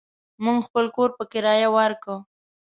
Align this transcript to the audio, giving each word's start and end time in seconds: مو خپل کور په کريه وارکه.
مو 0.43 0.51
خپل 0.67 0.85
کور 0.95 1.09
په 1.17 1.23
کريه 1.31 1.69
وارکه. 1.75 2.15